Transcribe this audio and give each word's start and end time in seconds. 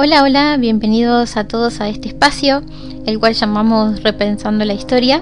Hola, 0.00 0.22
hola, 0.22 0.56
bienvenidos 0.58 1.36
a 1.36 1.48
todos 1.48 1.80
a 1.80 1.88
este 1.88 2.06
espacio, 2.06 2.62
el 3.04 3.18
cual 3.18 3.34
llamamos 3.34 4.00
Repensando 4.04 4.64
la 4.64 4.72
Historia. 4.72 5.18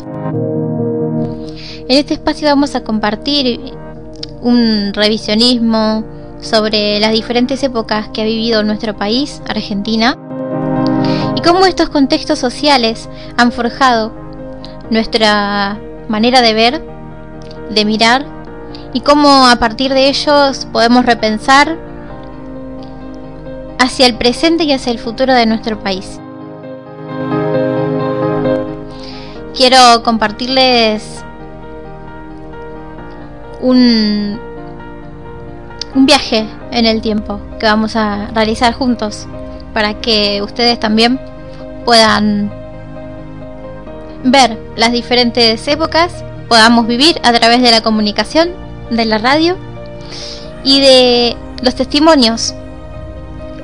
En 1.89 1.97
este 1.97 2.13
espacio 2.13 2.47
vamos 2.47 2.75
a 2.75 2.85
compartir 2.85 3.59
un 4.43 4.93
revisionismo 4.93 6.05
sobre 6.43 7.01
las 7.01 7.13
diferentes 7.13 7.63
épocas 7.63 8.11
que 8.11 8.21
ha 8.21 8.27
vivido 8.27 8.63
nuestro 8.65 8.95
país, 8.95 9.41
Argentina, 9.49 10.19
y 11.35 11.41
cómo 11.41 11.65
estos 11.65 11.89
contextos 11.89 12.39
sociales 12.39 13.09
han 13.39 13.53
forjado 13.53 14.13
nuestra 14.91 15.81
manera 16.11 16.43
de 16.43 16.53
ver, 16.53 16.85
de 17.71 17.85
mirar, 17.87 18.27
y 18.93 19.01
cómo 19.01 19.49
a 19.49 19.57
partir 19.57 19.95
de 19.95 20.11
ellos 20.11 20.69
podemos 20.71 21.07
repensar 21.07 21.79
hacia 23.79 24.07
el 24.07 24.15
presente 24.15 24.65
y 24.65 24.73
hacia 24.73 24.93
el 24.93 24.99
futuro 24.99 25.35
de 25.35 25.47
nuestro 25.47 25.79
país. 25.81 26.21
Quiero 29.55 30.03
compartirles 30.03 31.25
un, 33.61 34.39
un 35.95 36.07
viaje 36.07 36.47
en 36.71 36.87
el 36.87 37.01
tiempo 37.01 37.41
que 37.59 37.67
vamos 37.67 37.97
a 37.97 38.27
realizar 38.35 38.75
juntos 38.75 39.27
para 39.73 39.95
que 40.01 40.43
ustedes 40.43 40.79
también 40.79 41.19
puedan 41.85 42.53
ver 44.25 44.59
las 44.77 44.93
diferentes 44.93 45.67
épocas, 45.69 46.25
podamos 46.49 46.87
vivir 46.87 47.19
a 47.23 47.33
través 47.33 47.63
de 47.63 47.71
la 47.71 47.81
comunicación, 47.81 48.51
de 48.91 49.05
la 49.05 49.19
radio 49.19 49.57
y 50.65 50.81
de 50.81 51.37
los 51.63 51.75
testimonios 51.75 52.55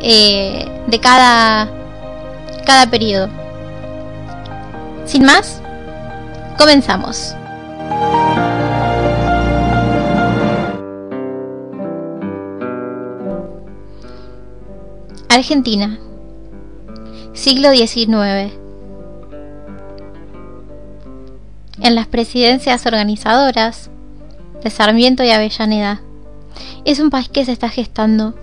eh, 0.02 0.68
de 0.86 1.00
cada, 1.00 1.70
cada 2.64 2.90
periodo. 2.90 3.28
Sin 5.06 5.24
más, 5.24 5.62
comenzamos. 6.58 7.34
Argentina, 15.28 15.98
siglo 17.32 17.70
XIX. 17.70 18.52
En 21.80 21.94
las 21.94 22.06
presidencias 22.06 22.84
organizadoras 22.86 23.90
de 24.62 24.70
Sarmiento 24.70 25.24
y 25.24 25.30
Avellaneda, 25.30 26.02
es 26.84 27.00
un 27.00 27.10
país 27.10 27.28
que 27.28 27.44
se 27.44 27.52
está 27.52 27.68
gestando 27.68 28.34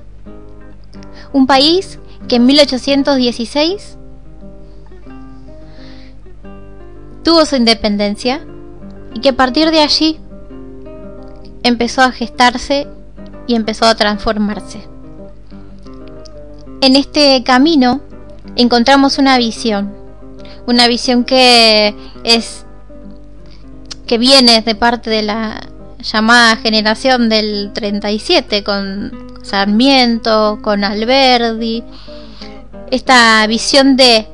un 1.34 1.48
país 1.48 2.00
que 2.28 2.38
en 2.38 2.46
1816 2.46 3.98
tuvo 7.24 7.46
su 7.46 7.56
independencia 7.56 8.42
y 9.14 9.20
que 9.20 9.30
a 9.30 9.36
partir 9.36 9.72
de 9.72 9.82
allí 9.82 10.20
empezó 11.64 12.02
a 12.02 12.12
gestarse 12.12 12.88
y 13.48 13.56
empezó 13.56 13.86
a 13.86 13.96
transformarse. 13.96 14.88
En 16.82 16.96
este 16.96 17.44
camino 17.44 18.02
encontramos 18.56 19.18
una 19.18 19.38
visión, 19.38 19.94
una 20.66 20.88
visión 20.88 21.24
que 21.24 21.96
es 22.24 22.66
que 24.08 24.18
viene 24.18 24.62
de 24.62 24.76
parte 24.76 25.10
de 25.10 25.22
la 25.22 25.68
llamada 26.02 26.56
generación 26.56 27.30
del 27.30 27.72
37 27.74 28.64
con 28.64 29.29
Sarmiento, 29.42 30.60
con 30.62 30.84
Alberdi, 30.84 31.84
esta 32.92 33.46
visión 33.48 33.98
de 33.98 34.28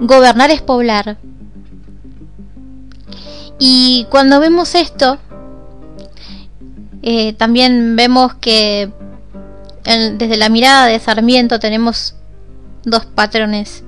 gobernar 0.00 0.50
es 0.50 0.62
poblar. 0.62 1.18
Y 3.58 4.06
cuando 4.10 4.40
vemos 4.40 4.74
esto, 4.74 5.18
eh, 7.02 7.32
también 7.34 7.96
vemos 7.96 8.34
que 8.34 8.90
desde 9.84 10.36
la 10.36 10.48
mirada 10.48 10.86
de 10.86 10.98
Sarmiento 10.98 11.58
tenemos 11.58 12.14
dos 12.84 13.04
patrones 13.04 13.84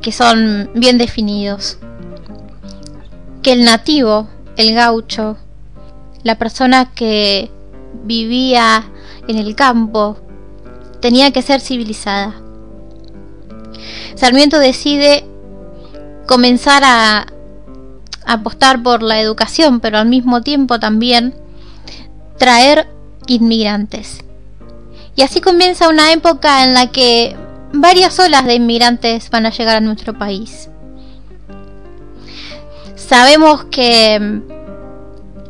que 0.00 0.12
son 0.12 0.70
bien 0.74 0.98
definidos. 0.98 1.78
Que 3.42 3.52
el 3.52 3.64
nativo, 3.64 4.28
el 4.56 4.74
gaucho, 4.74 5.36
la 6.22 6.38
persona 6.38 6.92
que 6.94 7.50
vivía 8.06 8.84
en 9.28 9.36
el 9.36 9.54
campo 9.54 10.16
tenía 11.00 11.30
que 11.30 11.42
ser 11.42 11.60
civilizada. 11.60 12.34
Sarmiento 14.14 14.58
decide 14.58 15.24
comenzar 16.26 16.82
a 16.84 17.26
apostar 18.24 18.82
por 18.82 19.02
la 19.02 19.20
educación, 19.20 19.80
pero 19.80 19.98
al 19.98 20.06
mismo 20.06 20.42
tiempo 20.42 20.80
también 20.80 21.34
traer 22.38 22.88
inmigrantes. 23.26 24.24
Y 25.14 25.22
así 25.22 25.40
comienza 25.40 25.88
una 25.88 26.12
época 26.12 26.64
en 26.64 26.74
la 26.74 26.90
que 26.90 27.36
varias 27.72 28.18
olas 28.18 28.44
de 28.44 28.54
inmigrantes 28.54 29.30
van 29.30 29.46
a 29.46 29.50
llegar 29.50 29.76
a 29.76 29.80
nuestro 29.80 30.18
país. 30.18 30.68
Sabemos 32.96 33.64
que 33.66 34.42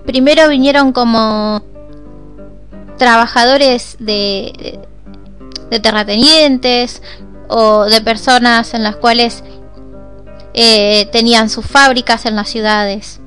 primero 0.05 0.49
vinieron 0.49 0.93
como 0.93 1.63
trabajadores 2.99 3.97
de, 3.99 4.81
de 5.71 5.81
terratenientes 5.81 7.03
o 7.49 7.85
de 7.85 8.01
personas 8.01 8.75
en 8.75 8.83
las 8.83 8.97
cuales 8.97 9.43
eh, 10.55 11.07
tenían 11.13 11.51
sus 11.51 11.67
fábricas 11.67 12.27
en 12.27 12.37
las 12.37 12.49
ciudades. 12.49 13.21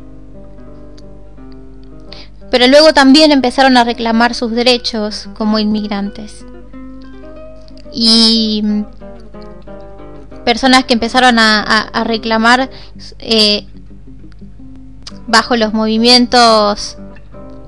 Pero 2.49 2.67
luego 2.67 2.93
también 2.93 3.31
empezaron 3.31 3.77
a 3.77 3.83
reclamar 3.83 4.33
sus 4.33 4.51
derechos 4.51 5.29
como 5.37 5.59
inmigrantes. 5.59 6.45
Y 7.93 8.63
personas 10.43 10.85
que 10.85 10.93
empezaron 10.93 11.37
a, 11.37 12.03
reclamar 12.05 12.71
eh, 13.19 13.67
bajo 15.27 15.55
los 15.55 15.73
movimientos, 15.73 16.97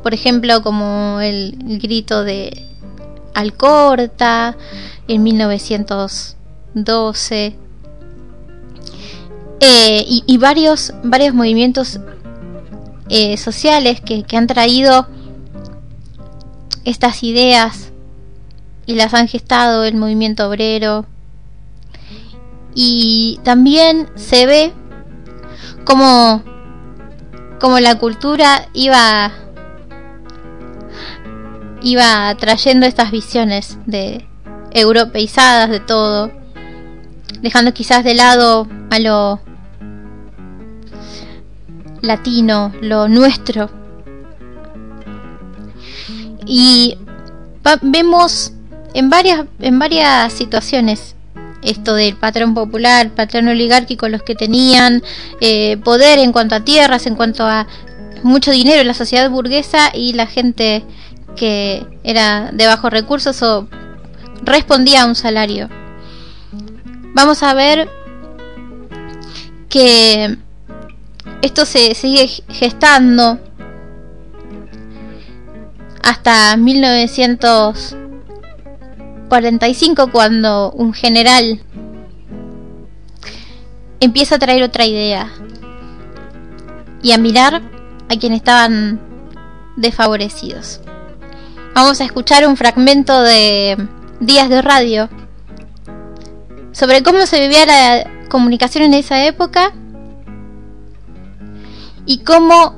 por 0.04 0.14
ejemplo, 0.14 0.62
como 0.62 1.20
el, 1.22 1.58
grito 1.82 2.24
de 2.24 2.68
Alcorta 3.34 4.56
en 5.08 5.24
1912 5.24 7.56
eh, 9.60 10.06
y, 10.08 10.38
varios, 10.38 10.94
varios 11.04 11.34
movimientos 11.34 12.00
eh, 13.10 13.36
sociales 13.38 14.00
que, 14.02 14.22
que 14.24 14.38
han 14.38 14.48
traído 14.48 15.08
estas 16.84 17.24
ideas 17.24 17.92
y 18.86 18.96
las 18.96 19.14
han 19.14 19.28
gestado 19.28 19.84
el 19.84 19.96
movimiento 19.96 20.50
obrero. 20.50 21.06
Y 22.74 23.40
también 23.44 24.10
se 24.16 24.46
ve 24.46 24.72
como 25.84 26.42
como 27.62 27.80
la 27.80 28.00
cultura 28.00 28.68
iba 28.74 29.32
iba 31.82 32.36
trayendo 32.36 32.86
estas 32.86 33.12
visiones 33.12 33.78
de 33.86 34.26
europeizadas 34.72 35.70
de 35.70 35.80
todo, 35.80 36.32
dejando 37.42 37.74
quizás 37.74 38.04
de 38.04 38.16
lado 38.16 38.68
a 38.90 39.00
lo 39.00 39.42
latino, 42.02 42.72
lo 42.82 43.08
nuestro. 43.08 43.70
Y 46.46 46.98
vemos 47.82 48.54
en 48.94 49.10
varias 49.10 49.46
en 49.60 49.80
varias 49.80 50.34
situaciones 50.34 51.16
esto 51.64 51.94
del 51.94 52.16
patrón 52.16 52.54
popular, 52.54 53.12
patrón 53.12 53.48
oligárquico, 53.48 54.10
los 54.10 54.24
que 54.24 54.36
tenían 54.36 55.04
eh, 55.40 55.78
poder 55.78 56.20
en 56.20 56.32
cuanto 56.32 56.56
a 56.56 56.62
tierras, 56.62 57.06
en 57.06 57.16
cuanto 57.16 57.46
a 57.46 57.68
mucho 58.24 58.52
dinero 58.52 58.82
en 58.82 58.88
la 58.88 58.94
sociedad 58.94 59.30
burguesa 59.30 59.92
y 59.94 60.14
la 60.14 60.28
gente 60.28 60.84
que 61.36 61.86
era 62.04 62.52
de 62.52 62.68
bajos 62.68 62.92
recursos 62.92 63.42
o 63.42 63.68
respondía 64.44 65.04
a 65.04 65.06
un 65.06 65.16
salario. 65.16 65.70
Vamos 67.14 67.44
a 67.44 67.54
ver 67.54 67.90
que 69.70 70.38
esto 71.42 71.66
se 71.66 71.96
sigue 71.96 72.28
gestando 72.50 73.40
hasta 76.04 76.58
1900 76.58 77.96
45 79.32 80.12
cuando 80.12 80.74
un 80.74 80.92
general 80.92 81.62
empieza 84.02 84.36
a 84.36 84.40
traer 84.40 84.62
otra 84.62 84.86
idea 84.86 85.32
y 87.02 87.14
a 87.14 87.18
mirar 87.18 87.62
a 88.10 88.16
quienes 88.18 88.40
estaban 88.40 89.00
desfavorecidos. 89.78 90.82
Vamos 91.74 92.02
a 92.02 92.04
escuchar 92.04 92.46
un 92.48 92.58
fragmento 92.58 93.22
de 93.22 93.78
días 94.20 94.50
de 94.50 94.62
radio 94.62 95.10
sobre 96.74 97.02
cómo 97.02 97.26
se 97.26 97.40
vivía 97.40 97.66
la 97.66 98.28
comunicación 98.30 98.84
en 98.84 98.94
esa 98.94 99.26
época 99.26 99.72
y 102.06 102.20
cómo 102.20 102.76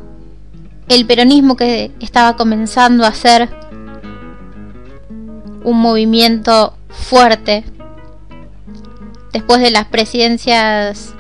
el 0.89 1.07
peronismo 1.07 1.55
que 1.55 1.91
estaba 2.01 2.35
comenzando 2.35 3.03
a 3.03 3.13
ser 3.15 3.49
un 5.63 5.79
movimiento 5.79 6.77
fuerte 6.89 7.63
después 9.31 9.59
de 9.59 9.71
las 9.71 9.85
presidencias 9.85 11.15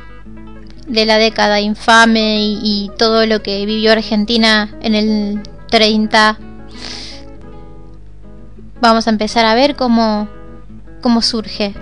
de 0.87 1.05
la 1.05 1.17
década 1.17 1.59
infame 1.59 2.39
y, 2.39 2.91
todo 2.99 3.25
lo 3.25 3.41
que 3.41 3.65
vivió 3.65 3.93
Argentina 3.93 4.77
en 4.81 4.93
el 4.93 5.41
30 5.69 6.37
vamos 8.83 9.07
a 9.07 9.11
empezar 9.11 9.45
a 9.45 9.55
ver 9.55 9.75
cómo, 9.77 10.27
cómo 11.01 11.21
surge 11.21 11.73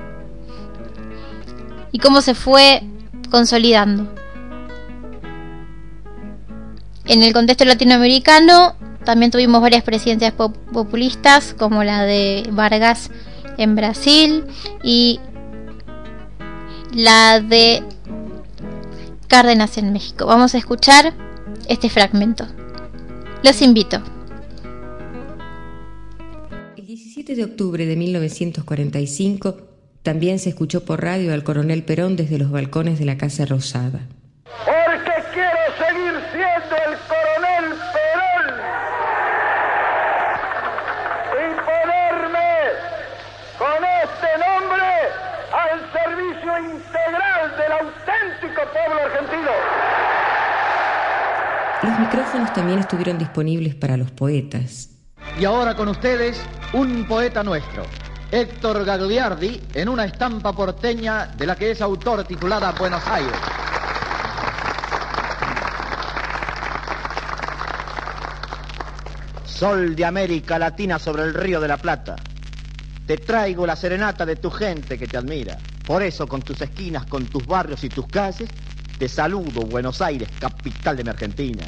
y 1.91 1.97
cómo 1.97 2.21
se 2.21 2.35
fue 2.35 2.83
consolidando. 3.31 4.13
En 7.05 7.23
el 7.23 7.33
contexto 7.33 7.65
latinoamericano 7.65 8.75
también 9.03 9.31
tuvimos 9.31 9.61
varias 9.61 9.83
presidencias 9.83 10.31
populistas 10.33 11.55
como 11.57 11.83
la 11.83 12.03
de 12.03 12.47
Vargas 12.51 13.09
en 13.57 13.75
Brasil 13.75 14.45
y 14.83 15.19
la 16.93 17.39
de 17.39 17.83
Cárdenas 19.27 19.77
en 19.79 19.91
México. 19.91 20.27
Vamos 20.27 20.53
a 20.53 20.59
escuchar 20.59 21.13
este 21.67 21.89
fragmento. 21.89 22.45
Los 23.41 23.63
invito. 23.63 24.03
17 27.31 27.35
de 27.35 27.43
octubre 27.43 27.85
de 27.85 27.95
1945 27.95 29.57
también 30.03 30.39
se 30.39 30.49
escuchó 30.49 30.83
por 30.83 31.01
radio 31.01 31.33
al 31.33 31.43
coronel 31.43 31.83
Perón 31.83 32.15
desde 32.17 32.37
los 32.37 32.51
balcones 32.51 32.99
de 32.99 33.05
la 33.05 33.17
Casa 33.17 33.45
Rosada. 33.45 34.01
Porque 34.65 35.13
quiero 35.33 35.63
seguir 35.77 36.13
siendo 36.33 36.75
el 36.75 36.97
coronel 37.07 37.77
Perón 37.95 38.47
y 41.39 41.47
ponerme 41.67 42.51
con 43.57 43.79
este 44.03 44.31
nombre 44.45 44.89
al 45.55 45.79
servicio 45.93 46.51
integral 46.75 47.43
del 47.57 47.71
auténtico 47.71 48.61
pueblo 48.73 48.99
argentino. 49.05 49.51
Los 51.83 51.99
micrófonos 51.99 52.53
también 52.53 52.79
estuvieron 52.79 53.17
disponibles 53.17 53.75
para 53.75 53.95
los 53.95 54.11
poetas. 54.11 54.89
Y 55.39 55.45
ahora 55.45 55.75
con 55.75 55.87
ustedes, 55.87 56.41
un 56.73 57.05
poeta 57.05 57.43
nuestro, 57.43 57.83
Héctor 58.31 58.85
Gagliardi, 58.85 59.61
en 59.73 59.89
una 59.89 60.05
estampa 60.05 60.53
porteña 60.53 61.25
de 61.25 61.45
la 61.45 61.55
que 61.55 61.71
es 61.71 61.81
autor 61.81 62.23
titulada 62.23 62.71
Buenos 62.71 63.05
Aires. 63.07 63.33
Sol 69.43 69.95
de 69.95 70.05
América 70.05 70.57
Latina 70.57 70.97
sobre 70.97 71.23
el 71.23 71.33
río 71.33 71.59
de 71.59 71.67
la 71.67 71.77
Plata. 71.77 72.15
Te 73.05 73.17
traigo 73.17 73.65
la 73.65 73.75
serenata 73.75 74.25
de 74.25 74.37
tu 74.37 74.49
gente 74.49 74.97
que 74.97 75.07
te 75.07 75.17
admira. 75.17 75.57
Por 75.85 76.01
eso, 76.01 76.25
con 76.25 76.41
tus 76.41 76.61
esquinas, 76.61 77.05
con 77.05 77.25
tus 77.25 77.45
barrios 77.45 77.83
y 77.83 77.89
tus 77.89 78.07
calles, 78.07 78.49
te 78.97 79.09
saludo, 79.09 79.61
Buenos 79.63 80.01
Aires, 80.01 80.29
capital 80.39 80.95
de 80.95 81.03
mi 81.03 81.09
Argentina. 81.09 81.65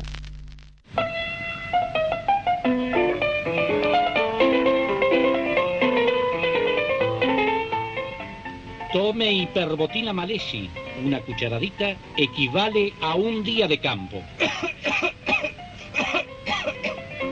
Tome 8.93 9.31
hiperbotina 9.31 10.13
malesi. 10.13 10.69
Una 11.03 11.19
cucharadita 11.19 11.95
equivale 12.15 12.93
a 13.01 13.15
un 13.15 13.43
día 13.43 13.67
de 13.67 13.79
campo. 13.79 14.21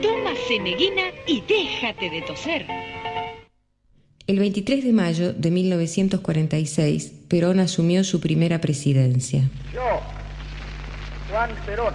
Toma 0.02 0.32
ceneguina 0.48 1.02
y 1.24 1.40
déjate 1.42 2.10
de 2.10 2.22
toser. 2.22 2.66
El 4.26 4.40
23 4.40 4.82
de 4.82 4.92
mayo 4.92 5.32
de 5.32 5.50
1946, 5.52 7.12
Perón 7.28 7.60
asumió 7.60 8.02
su 8.02 8.20
primera 8.20 8.60
presidencia. 8.60 9.42
Yo, 9.72 10.00
Juan 11.30 11.50
Perón, 11.64 11.94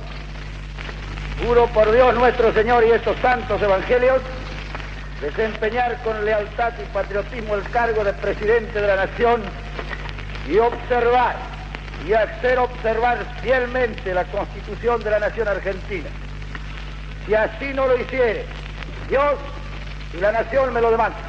juro 1.46 1.68
por 1.74 1.92
Dios 1.92 2.16
nuestro 2.16 2.54
Señor 2.54 2.86
y 2.88 2.92
estos 2.92 3.18
santos 3.20 3.62
evangelios, 3.62 4.22
desempeñar 5.22 6.02
con 6.04 6.24
lealtad 6.24 6.74
y 6.82 6.94
patriotismo 6.94 7.56
el 7.56 7.64
cargo 7.70 8.04
de 8.04 8.14
presidente 8.14 8.80
de 8.80 8.88
la 8.88 8.96
nación 9.08 9.42
y 10.50 10.58
observar 10.58 11.36
y 12.08 12.14
hacer 12.14 12.60
observar 12.60 13.18
fielmente 13.42 14.14
la 14.14 14.24
constitución 14.26 15.04
de 15.04 15.10
la 15.10 15.20
nación 15.20 15.48
argentina. 15.48 16.10
Si 17.26 17.34
así 17.34 17.74
no 17.74 17.88
lo 17.88 18.00
hiciere, 18.00 18.46
Dios 19.10 19.34
y 20.16 20.22
la 20.22 20.32
nación 20.32 20.74
me 20.74 20.82
lo 20.82 20.92
demandan. 20.92 21.22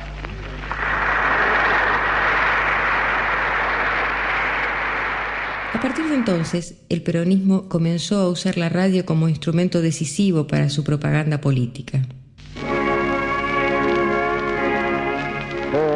A 5.75 5.81
partir 5.81 6.07
de 6.07 6.15
entonces, 6.15 6.75
el 6.89 7.03
peronismo 7.03 7.69
comenzó 7.69 8.19
a 8.21 8.29
usar 8.29 8.59
la 8.59 8.69
radio 8.69 9.07
como 9.07 9.29
instrumento 9.29 9.81
decisivo 9.81 10.47
para 10.47 10.71
su 10.71 10.83
propaganda 10.83 11.41
política. 11.41 12.03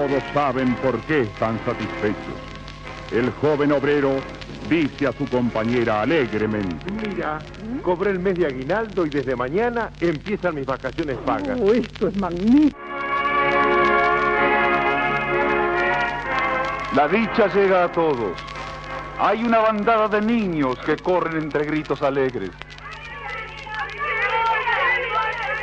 Todos 0.03 0.23
saben 0.35 0.75
por 0.77 0.99
qué 1.03 1.21
están 1.21 1.61
satisfechos. 1.65 2.35
El 3.13 3.31
joven 3.41 3.71
obrero 3.71 4.17
dice 4.69 5.07
a 5.07 5.13
su 5.13 5.25
compañera 5.27 6.03
alegremente. 6.03 6.91
Mira, 6.91 7.39
cobré 7.85 8.11
el 8.11 8.19
mes 8.19 8.37
de 8.37 8.47
aguinaldo 8.47 9.07
y 9.07 9.11
desde 9.11 9.37
mañana 9.37 9.91
empiezan 10.01 10.57
mis 10.57 10.67
vacaciones 10.67 11.17
pagas. 11.19 11.57
Oh, 11.63 11.73
esto 11.73 12.09
es 12.09 12.17
magnífico. 12.17 12.77
La 16.97 17.07
dicha 17.07 17.47
llega 17.55 17.85
a 17.85 17.93
todos. 17.93 18.33
Hay 19.21 19.45
una 19.45 19.61
bandada 19.61 20.09
de 20.09 20.21
niños 20.21 20.77
que 20.85 20.97
corren 20.97 21.45
entre 21.45 21.65
gritos 21.65 22.03
alegres. 22.03 22.51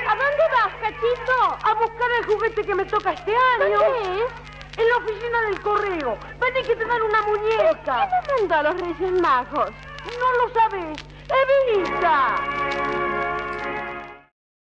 ¿A 0.07 0.15
dónde 0.15 0.43
vas, 0.53 0.73
cachito? 0.79 1.57
A 1.61 1.73
buscar 1.73 2.09
el 2.21 2.25
juguete 2.39 2.63
que 2.63 2.75
me 2.75 2.85
toca 2.85 3.11
este 3.11 3.31
año. 3.31 3.77
¿Dónde 3.77 4.23
es? 4.23 4.31
En 4.77 4.87
la 4.87 4.97
oficina 4.97 5.41
del 5.49 5.61
correo. 5.61 6.17
Vení 6.39 6.65
que 6.65 6.75
te 6.75 6.85
dan 6.85 7.01
una 7.01 7.21
muñeca. 7.23 8.09
¿Qué 8.25 8.47
te 8.47 8.53
a 8.53 8.63
los 8.63 8.79
Reyes 8.79 9.21
Magos? 9.21 9.71
No 10.19 10.27
lo 10.37 10.53
sabes. 10.53 10.97
¡Evita! 11.27 12.35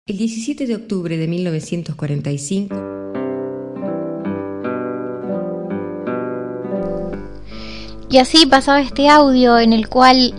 El 0.07 0.19
17 0.19 0.67
de 0.67 0.75
octubre 0.75 1.17
de 1.17 1.27
1945, 1.27 2.75
Y 8.11 8.19
así 8.19 8.47
pasaba 8.47 8.81
este 8.81 9.09
audio 9.09 9.59
en 9.59 9.73
el 9.73 9.89
cual 9.89 10.35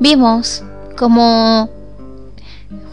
vimos 0.00 0.64
como 0.96 1.68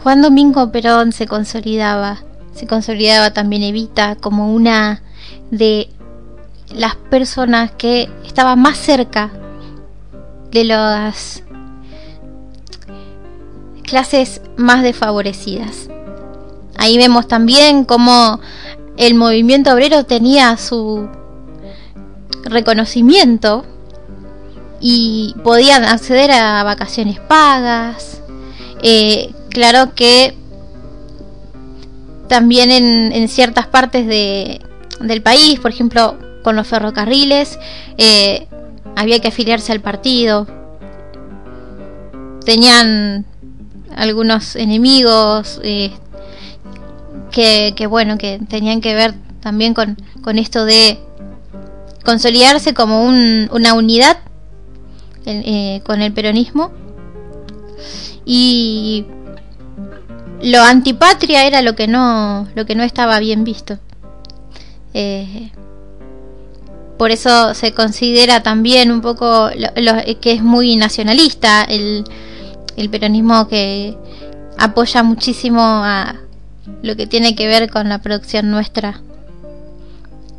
Juan 0.02 0.20
Domingo 0.20 0.70
Perón 0.70 1.12
se 1.12 1.26
consolidaba, 1.26 2.22
se 2.54 2.66
consolidaba 2.66 3.32
también 3.32 3.62
Evita 3.62 4.16
como 4.16 4.52
una 4.52 5.02
de 5.50 5.88
las 6.70 6.96
personas 6.96 7.70
que 7.72 8.08
estaba 8.24 8.56
más 8.56 8.78
cerca 8.78 9.30
de 10.50 10.64
las 10.64 11.42
clases 13.82 14.40
más 14.56 14.82
desfavorecidas. 14.82 15.88
Ahí 16.76 16.96
vemos 16.96 17.28
también 17.28 17.84
cómo 17.84 18.40
el 18.96 19.14
movimiento 19.14 19.72
obrero 19.72 20.04
tenía 20.04 20.56
su 20.56 21.08
reconocimiento 22.44 23.64
y 24.80 25.34
podían 25.44 25.84
acceder 25.84 26.30
a 26.32 26.62
vacaciones 26.64 27.20
pagas. 27.20 28.20
Eh, 28.82 29.32
claro 29.50 29.94
que 29.94 30.36
también 32.32 32.70
en, 32.70 33.28
ciertas 33.28 33.66
partes 33.66 34.06
de, 34.06 34.62
del 35.00 35.20
país, 35.20 35.60
por 35.60 35.70
ejemplo 35.70 36.16
con 36.42 36.56
los 36.56 36.66
ferrocarriles, 36.66 37.58
eh, 37.98 38.48
había 38.96 39.20
que 39.20 39.28
afiliarse 39.28 39.70
al 39.70 39.80
partido. 39.80 40.46
Tenían 42.42 43.26
algunos 43.94 44.56
enemigos 44.56 45.60
eh, 45.62 45.92
que, 47.30 47.74
que, 47.76 47.86
bueno, 47.86 48.16
que 48.16 48.40
tenían 48.48 48.80
que 48.80 48.94
ver 48.94 49.12
también 49.42 49.74
con, 49.74 49.98
con 50.22 50.38
esto 50.38 50.64
de 50.64 50.98
consolidarse 52.02 52.72
como 52.72 53.04
un, 53.04 53.50
una 53.52 53.74
unidad 53.74 54.16
eh, 55.26 55.82
con 55.84 56.00
el 56.00 56.14
peronismo 56.14 56.72
y 58.24 59.04
lo 60.42 60.60
antipatria 60.60 61.46
era 61.46 61.62
lo 61.62 61.74
que 61.74 61.88
no 61.88 62.48
lo 62.54 62.66
que 62.66 62.74
no 62.74 62.82
estaba 62.82 63.18
bien 63.18 63.44
visto 63.44 63.78
eh, 64.94 65.50
por 66.98 67.10
eso 67.10 67.54
se 67.54 67.72
considera 67.72 68.42
también 68.42 68.92
un 68.92 69.00
poco 69.00 69.50
que 70.20 70.32
es 70.32 70.42
muy 70.42 70.76
nacionalista 70.76 71.64
el, 71.64 72.04
el 72.76 72.90
peronismo 72.90 73.48
que 73.48 73.96
apoya 74.58 75.02
muchísimo 75.02 75.60
a 75.60 76.14
lo 76.82 76.96
que 76.96 77.06
tiene 77.06 77.34
que 77.34 77.46
ver 77.46 77.70
con 77.70 77.88
la 77.88 77.98
producción 77.98 78.50
nuestra. 78.50 79.00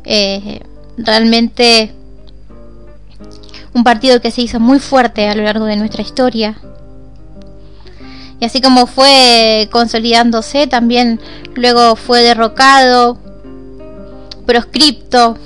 Eh, 0.04 0.60
realmente 0.96 1.92
un 3.72 3.84
partido 3.84 4.20
que 4.20 4.30
se 4.30 4.42
hizo 4.42 4.60
muy 4.60 4.78
fuerte 4.78 5.28
a 5.28 5.34
lo 5.34 5.42
largo 5.42 5.64
de 5.64 5.76
nuestra 5.76 6.02
historia. 6.02 6.56
Y 8.40 8.44
así 8.44 8.60
como 8.60 8.86
fue 8.86 9.68
consolidándose, 9.70 10.66
también 10.66 11.20
luego 11.54 11.96
fue 11.96 12.20
derrocado, 12.22 13.18
proscripto, 14.46 15.38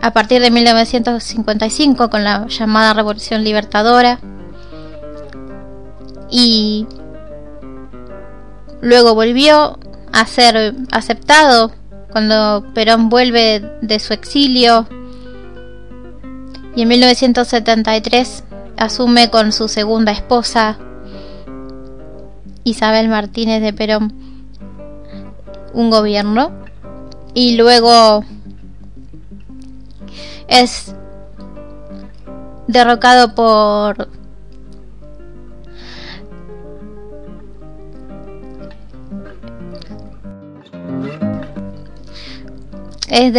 a 0.00 0.12
partir 0.12 0.40
de 0.40 0.50
1955 0.50 2.08
con 2.08 2.24
la 2.24 2.46
llamada 2.46 2.94
Revolución 2.94 3.42
Libertadora. 3.44 4.20
Y 6.30 6.86
luego 8.80 9.14
volvió 9.14 9.78
a 10.12 10.26
ser 10.26 10.74
aceptado 10.92 11.72
cuando 12.10 12.64
Perón 12.74 13.08
vuelve 13.08 13.60
de 13.82 13.98
su 13.98 14.12
exilio 14.12 14.86
y 16.74 16.82
en 16.82 16.88
1973 16.88 18.44
asume 18.76 19.30
con 19.30 19.52
su 19.52 19.68
segunda 19.68 20.12
esposa 20.12 20.78
Isabel 22.70 23.08
Martínez 23.08 23.62
de 23.62 23.72
Perón 23.72 24.12
un 25.72 25.90
gobierno 25.90 26.52
y 27.34 27.56
luego 27.56 28.24
es 30.48 30.94
derrocado 32.66 33.34
por 33.34 34.08
es 43.08 43.32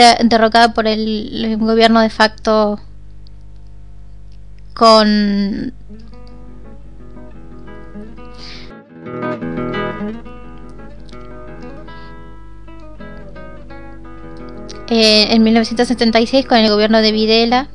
por 0.74 0.88
el, 0.88 1.58
gobierno 1.60 2.02
de 2.02 2.10
facto 2.10 2.80
con 4.74 5.74
eh, 14.90 15.28
en 15.34 15.44
1976 15.44 16.46
con 16.46 16.58
el 16.58 16.70
gobierno 16.70 17.02
de 17.02 17.12
Videla 17.12 17.68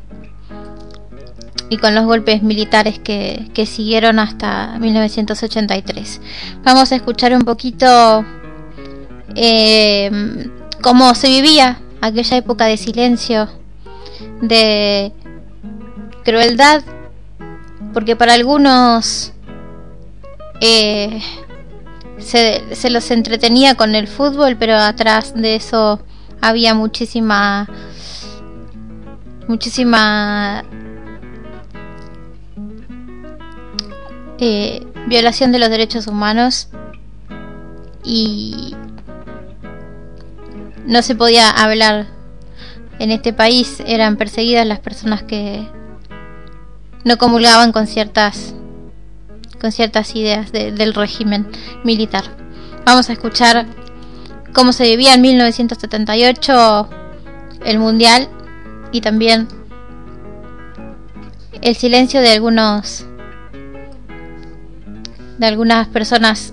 y 1.68 1.78
con 1.78 1.94
los 1.94 2.04
golpes 2.04 2.42
militares 2.42 2.98
que, 2.98 3.48
que, 3.54 3.66
siguieron 3.66 4.18
hasta 4.18 4.78
1983. 4.78 6.20
Vamos 6.64 6.92
a 6.92 6.96
escuchar 6.96 7.32
un 7.32 7.42
poquito 7.42 8.24
eh, 9.36 10.10
cómo 10.82 11.14
se 11.14 11.28
vivía 11.28 11.78
aquella 12.00 12.36
época 12.36 12.66
de 12.66 12.76
silencio, 12.76 13.48
de 14.42 15.12
crueldad, 16.24 16.82
porque 17.92 18.16
para 18.16 18.34
algunos 18.34 19.33
eh, 20.60 21.20
se, 22.18 22.62
se, 22.74 22.90
los 22.90 23.10
entretenía 23.10 23.74
con 23.74 23.94
el 23.94 24.08
fútbol, 24.08 24.56
pero 24.56 24.76
atrás 24.76 25.34
de 25.34 25.56
eso 25.56 26.00
había 26.40 26.74
muchísima, 26.74 27.68
muchísima 29.48 30.64
eh, 34.38 34.86
violación 35.06 35.52
de 35.52 35.58
los 35.58 35.70
derechos 35.70 36.06
humanos 36.06 36.68
y 38.02 38.74
no 40.86 41.02
se 41.02 41.14
podía 41.14 41.50
hablar 41.50 42.06
en 42.98 43.10
este 43.10 43.32
país, 43.32 43.82
eran 43.86 44.16
perseguidas 44.16 44.66
las 44.66 44.80
personas 44.80 45.22
que 45.22 45.66
no 47.04 47.16
comulgaban 47.16 47.72
con 47.72 47.86
ciertas 47.86 48.54
con 49.64 49.72
ciertas 49.72 50.14
ideas 50.14 50.52
del 50.52 50.92
régimen 50.92 51.46
militar. 51.84 52.24
Vamos 52.84 53.08
a 53.08 53.14
escuchar 53.14 53.64
cómo 54.52 54.74
se 54.74 54.84
vivía 54.84 55.14
en 55.14 55.22
1978 55.22 56.90
el 57.64 57.78
mundial 57.78 58.28
y 58.92 59.00
también 59.00 59.48
el 61.62 61.74
silencio 61.76 62.20
de 62.20 62.32
algunos 62.32 63.06
de 65.38 65.46
algunas 65.46 65.88
personas 65.88 66.52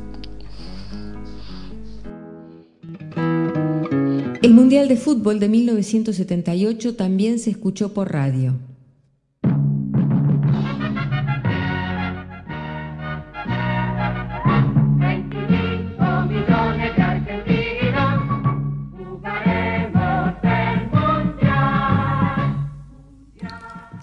El 4.41 4.53
Mundial 4.53 4.87
de 4.87 4.95
Fútbol 4.95 5.41
de 5.41 5.49
1978 5.49 6.95
también 6.95 7.39
se 7.39 7.49
escuchó 7.49 7.93
por 7.93 8.13
radio. 8.13 8.70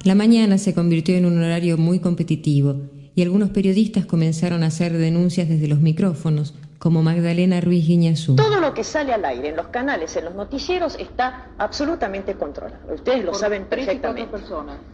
La 0.08 0.14
mañana 0.14 0.56
se 0.56 0.72
convirtió 0.72 1.16
en 1.16 1.26
un 1.26 1.36
horario 1.36 1.76
muy 1.76 1.98
competitivo 1.98 2.80
y 3.14 3.20
algunos 3.20 3.50
periodistas 3.50 4.06
comenzaron 4.06 4.62
a 4.62 4.68
hacer 4.68 4.96
denuncias 4.96 5.50
desde 5.50 5.68
los 5.68 5.80
micrófonos, 5.80 6.54
como 6.78 7.02
Magdalena 7.02 7.60
Ruiz 7.60 7.86
Guiñazú. 7.86 8.36
Todo 8.36 8.60
lo 8.60 8.72
que 8.72 8.84
sale 8.84 9.12
al 9.12 9.24
aire 9.24 9.48
en 9.48 9.56
los 9.56 9.68
canales, 9.68 10.16
en 10.16 10.26
los 10.26 10.34
noticieros, 10.34 10.96
está 10.98 11.48
absolutamente 11.58 12.34
controlado. 12.34 12.94
Ustedes 12.94 13.24
lo 13.24 13.34
saben 13.34 13.64
perfectamente. 13.64 14.36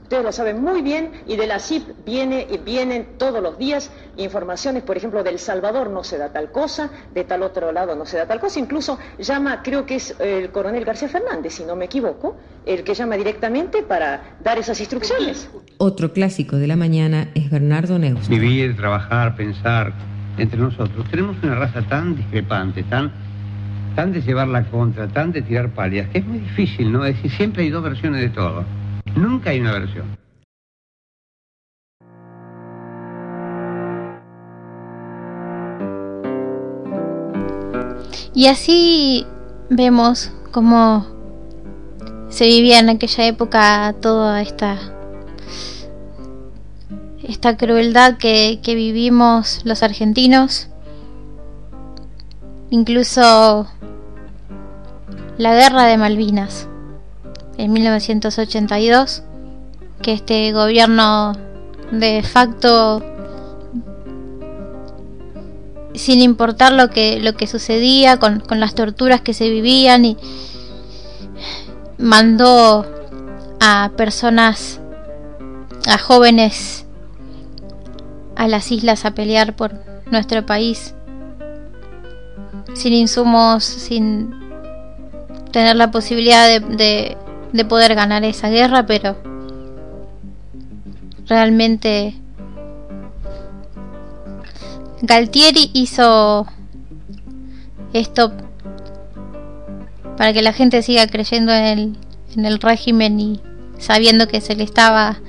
Ustedes 0.02 0.24
lo 0.24 0.32
saben 0.32 0.62
muy 0.62 0.82
bien 0.82 1.12
y 1.26 1.36
de 1.36 1.46
la 1.46 1.58
CIP 1.58 2.04
viene, 2.06 2.46
vienen 2.64 3.18
todos 3.18 3.42
los 3.42 3.58
días 3.58 3.90
informaciones, 4.16 4.82
por 4.82 4.96
ejemplo, 4.96 5.22
del 5.22 5.38
Salvador 5.38 5.90
no 5.90 6.04
se 6.04 6.18
da 6.18 6.32
tal 6.32 6.50
cosa, 6.50 6.90
de 7.12 7.24
tal 7.24 7.42
otro 7.42 7.72
lado 7.72 7.94
no 7.94 8.06
se 8.06 8.16
da 8.16 8.26
tal 8.26 8.40
cosa. 8.40 8.58
Incluso 8.60 8.98
llama, 9.18 9.62
creo 9.62 9.84
que 9.84 9.96
es 9.96 10.14
el 10.20 10.50
coronel 10.50 10.84
García 10.84 11.08
Fernández, 11.08 11.54
si 11.54 11.64
no 11.64 11.76
me 11.76 11.86
equivoco, 11.86 12.36
el 12.64 12.82
que 12.82 12.94
llama 12.94 13.16
directamente 13.16 13.82
para 13.82 14.36
dar 14.42 14.58
esas 14.58 14.80
instrucciones. 14.80 15.48
Otro 15.76 16.12
clásico 16.12 16.56
de 16.56 16.66
la 16.66 16.76
mañana 16.76 17.30
es 17.34 17.50
Bernardo 17.50 17.98
Neus. 17.98 18.28
Vivir, 18.28 18.76
trabajar, 18.76 19.36
pensar 19.36 20.13
entre 20.38 20.58
nosotros. 20.58 21.08
Tenemos 21.10 21.36
una 21.42 21.54
raza 21.54 21.82
tan 21.82 22.16
discrepante, 22.16 22.82
tan, 22.84 23.12
tan 23.94 24.12
de 24.12 24.20
llevar 24.20 24.48
la 24.48 24.64
contra, 24.64 25.08
tan 25.08 25.32
de 25.32 25.42
tirar 25.42 25.70
palias, 25.70 26.08
que 26.10 26.18
es 26.18 26.26
muy 26.26 26.38
difícil, 26.38 26.92
¿no? 26.92 27.04
Es 27.04 27.16
decir, 27.16 27.30
siempre 27.30 27.62
hay 27.62 27.70
dos 27.70 27.82
versiones 27.82 28.20
de 28.20 28.28
todo. 28.28 28.64
Nunca 29.16 29.50
hay 29.50 29.60
una 29.60 29.72
versión. 29.72 30.06
Y 38.34 38.48
así 38.48 39.26
vemos 39.70 40.32
cómo 40.50 41.06
se 42.28 42.46
vivía 42.46 42.80
en 42.80 42.88
aquella 42.88 43.26
época 43.26 43.94
toda 44.00 44.42
esta 44.42 44.93
esta 47.26 47.56
crueldad 47.56 48.16
que, 48.18 48.60
vivimos 48.64 49.60
los 49.64 49.82
argentinos, 49.82 50.68
incluso 52.70 53.66
la 55.38 55.54
guerra 55.54 55.84
de 55.84 55.96
Malvinas 55.96 56.68
en 57.56 57.72
1982, 57.72 59.22
que 60.02 60.12
este 60.12 60.52
gobierno 60.52 61.32
de 61.92 62.22
facto, 62.22 63.02
sin 65.94 66.20
importar 66.20 66.72
lo 66.72 66.90
que, 66.90 67.20
lo 67.20 67.34
que 67.34 67.46
sucedía 67.46 68.18
con, 68.18 68.40
con 68.40 68.60
las 68.60 68.74
torturas 68.74 69.22
que 69.22 69.32
se 69.32 69.48
vivían, 69.48 70.04
y 70.04 70.18
mandó 71.96 72.84
a 73.60 73.92
personas, 73.96 74.80
a 75.86 75.96
jóvenes 75.96 76.83
a 78.36 78.48
las 78.48 78.70
islas 78.72 79.04
a 79.04 79.12
pelear 79.12 79.56
por 79.56 79.72
nuestro 80.10 80.44
país, 80.46 80.94
sin 82.74 82.92
insumos, 82.92 83.64
sin 83.64 84.30
tener 85.52 85.76
la 85.76 85.90
posibilidad 85.90 86.48
de, 86.48 87.16
de, 87.52 87.64
poder 87.64 87.94
ganar 87.94 88.24
esa 88.24 88.48
guerra, 88.48 88.86
pero 88.86 89.16
realmente 91.26 92.14
Galtieri 95.00 95.70
hizo 95.72 96.46
esto 97.92 98.32
para 100.16 100.32
que 100.32 100.42
la 100.42 100.52
gente 100.52 100.82
siga 100.82 101.06
creyendo 101.06 101.52
en 101.52 101.64
el, 101.64 101.96
en 102.36 102.44
el 102.44 102.58
régimen 102.58 103.20
y 103.20 103.40
sabiendo 103.78 104.28
que 104.28 104.40
se 104.40 104.56
le 104.56 104.64
estaba 104.64 105.20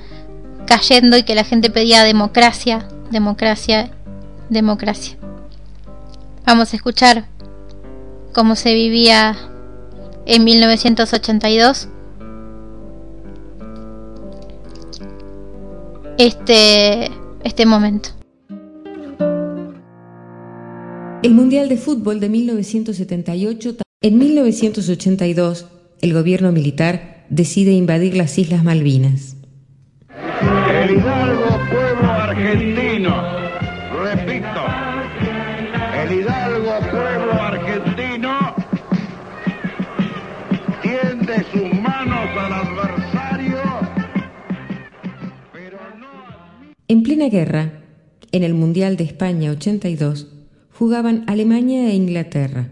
cayendo 0.66 1.16
y 1.16 1.22
que 1.22 1.34
la 1.34 1.44
gente 1.44 1.70
pedía 1.70 2.02
democracia, 2.02 2.88
democracia, 3.10 3.90
democracia. 4.48 5.16
Vamos 6.44 6.72
a 6.72 6.76
escuchar 6.76 7.26
cómo 8.32 8.54
se 8.54 8.74
vivía 8.74 9.36
en 10.26 10.44
1982. 10.44 11.88
Este, 16.18 17.10
este 17.44 17.66
momento. 17.66 18.10
El 21.22 21.34
Mundial 21.34 21.68
de 21.68 21.76
Fútbol 21.76 22.20
de 22.20 22.28
1978. 22.28 23.76
En 24.02 24.18
1982, 24.18 25.66
el 26.00 26.12
gobierno 26.12 26.52
militar 26.52 27.24
decide 27.30 27.72
invadir 27.72 28.16
las 28.16 28.38
Islas 28.38 28.62
Malvinas. 28.62 29.36
El 30.10 30.98
Hidalgo 30.98 31.58
argentino, 32.36 33.14
repito, 34.04 34.60
el 36.02 36.20
Hidalgo 36.20 36.78
pueblo 36.90 37.32
argentino 37.32 38.54
tiende 40.82 41.44
sus 41.50 41.80
manos 41.80 42.28
al 42.38 42.52
adversario, 42.52 43.58
pero 45.50 45.78
no... 45.98 46.08
En 46.88 47.02
plena 47.02 47.30
guerra, 47.30 47.72
en 48.32 48.42
el 48.42 48.52
Mundial 48.52 48.98
de 48.98 49.04
España 49.04 49.50
82, 49.52 50.26
jugaban 50.72 51.24
Alemania 51.28 51.88
e 51.88 51.94
Inglaterra. 51.94 52.68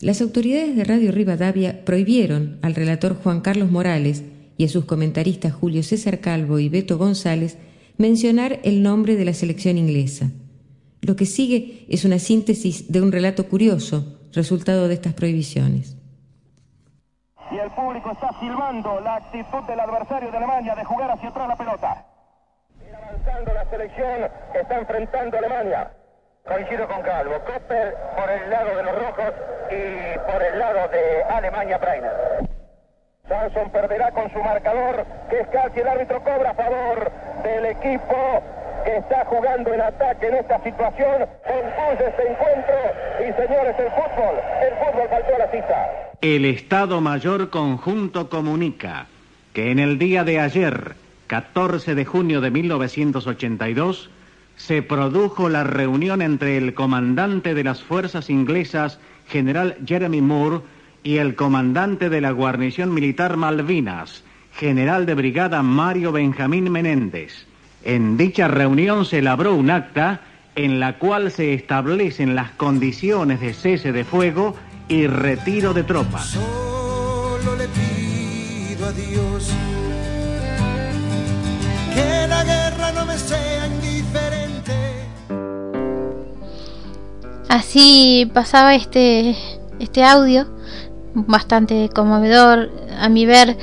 Las 0.00 0.20
autoridades 0.20 0.74
de 0.74 0.82
Radio 0.82 1.12
Rivadavia 1.12 1.84
prohibieron 1.84 2.58
al 2.62 2.74
relator 2.74 3.14
Juan 3.14 3.40
Carlos 3.40 3.70
Morales 3.70 4.24
y 4.58 4.64
a 4.64 4.68
sus 4.68 4.84
comentaristas 4.84 5.52
Julio 5.52 5.84
César 5.84 6.18
Calvo 6.18 6.58
y 6.58 6.68
Beto 6.68 6.98
González 6.98 7.56
mencionar 8.00 8.60
el 8.64 8.82
nombre 8.82 9.14
de 9.14 9.26
la 9.26 9.34
selección 9.34 9.76
inglesa. 9.76 10.30
Lo 11.02 11.16
que 11.16 11.26
sigue 11.26 11.84
es 11.90 12.06
una 12.06 12.18
síntesis 12.18 12.90
de 12.90 13.02
un 13.02 13.12
relato 13.12 13.46
curioso, 13.46 14.18
resultado 14.32 14.88
de 14.88 14.94
estas 14.94 15.12
prohibiciones. 15.12 15.98
Y 17.52 17.58
el 17.58 17.70
público 17.72 18.10
está 18.12 18.30
silbando 18.40 19.00
la 19.00 19.16
actitud 19.16 19.62
del 19.68 19.80
adversario 19.80 20.30
de 20.30 20.36
Alemania 20.38 20.74
de 20.74 20.84
jugar 20.84 21.10
hacia 21.10 21.28
atrás 21.28 21.48
la 21.48 21.56
pelota. 21.56 22.06
Ir 22.80 22.94
avanzando 22.94 23.52
la 23.52 23.68
selección 23.68 24.30
está 24.58 24.78
enfrentando 24.78 25.36
a 25.36 25.38
Alemania. 25.40 25.90
Coincido 26.46 26.88
con 26.88 27.02
Calvo. 27.02 27.34
Copper 27.44 27.94
por 28.16 28.30
el 28.30 28.48
lado 28.48 28.76
de 28.76 28.82
los 28.82 28.94
rojos 28.94 29.34
y 29.70 30.18
por 30.30 30.42
el 30.42 30.58
lado 30.58 30.88
de 30.88 31.22
Alemania 31.24 31.76
Breiner. 31.76 32.49
Samson 33.30 33.70
perderá 33.70 34.10
con 34.10 34.28
su 34.32 34.40
marcador, 34.40 35.06
que 35.30 35.38
es 35.38 35.48
casi 35.48 35.78
el 35.78 35.86
árbitro 35.86 36.20
cobra 36.24 36.50
a 36.50 36.54
favor 36.54 37.12
del 37.44 37.64
equipo 37.66 38.16
que 38.84 38.96
está 38.96 39.24
jugando 39.26 39.72
en 39.72 39.80
ataque 39.80 40.26
en 40.26 40.34
esta 40.34 40.60
situación. 40.64 41.26
Concluye 41.46 42.08
este 42.08 42.22
encuentro 42.28 42.74
y 43.20 43.32
señores, 43.40 43.76
el 43.78 43.90
fútbol, 43.92 44.34
el 44.66 44.74
fútbol 44.74 45.08
faltó 45.08 45.34
a 45.36 45.38
la 45.38 45.50
cita. 45.52 46.10
El 46.20 46.44
Estado 46.44 47.00
Mayor 47.00 47.50
Conjunto 47.50 48.28
comunica 48.28 49.06
que 49.52 49.70
en 49.70 49.78
el 49.78 50.00
día 50.00 50.24
de 50.24 50.40
ayer, 50.40 50.96
14 51.28 51.94
de 51.94 52.04
junio 52.04 52.40
de 52.40 52.50
1982, 52.50 54.10
se 54.56 54.82
produjo 54.82 55.48
la 55.48 55.62
reunión 55.62 56.20
entre 56.20 56.56
el 56.56 56.74
comandante 56.74 57.54
de 57.54 57.62
las 57.62 57.80
fuerzas 57.80 58.28
inglesas, 58.28 58.98
general 59.28 59.76
Jeremy 59.86 60.20
Moore, 60.20 60.62
y 61.02 61.16
el 61.16 61.34
comandante 61.34 62.08
de 62.08 62.20
la 62.20 62.30
guarnición 62.30 62.92
militar 62.92 63.36
Malvinas, 63.36 64.22
general 64.52 65.06
de 65.06 65.14
brigada 65.14 65.62
Mario 65.62 66.12
Benjamín 66.12 66.70
Menéndez. 66.70 67.46
En 67.82 68.16
dicha 68.16 68.48
reunión 68.48 69.04
se 69.06 69.18
elaboró 69.18 69.54
un 69.54 69.70
acta 69.70 70.20
en 70.54 70.80
la 70.80 70.98
cual 70.98 71.30
se 71.30 71.54
establecen 71.54 72.34
las 72.34 72.50
condiciones 72.52 73.40
de 73.40 73.54
cese 73.54 73.92
de 73.92 74.04
fuego 74.04 74.56
y 74.88 75.06
retiro 75.06 75.72
de 75.72 75.84
tropas. 75.84 76.26
Solo 76.26 77.56
le 77.56 77.68
pido 77.68 78.86
a 78.86 78.92
Dios 78.92 79.50
que 81.94 82.26
la 82.28 82.44
guerra 82.44 82.92
no 82.92 83.06
me 83.06 83.16
sea 83.16 83.66
indiferente. 83.66 84.74
Así 87.48 88.30
pasaba 88.34 88.74
este, 88.74 89.36
este 89.78 90.04
audio, 90.04 90.46
bastante 91.14 91.88
conmovedor 91.88 92.70
a 92.98 93.08
mi 93.08 93.26
ver, 93.26 93.56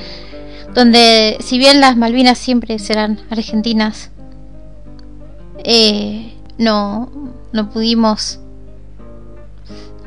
donde 0.74 1.38
si 1.40 1.58
bien 1.58 1.80
las 1.80 1.96
Malvinas 1.96 2.38
siempre 2.38 2.78
serán 2.78 3.20
argentinas, 3.30 4.10
eh, 5.64 6.34
no, 6.58 7.10
no 7.52 7.70
pudimos 7.70 8.40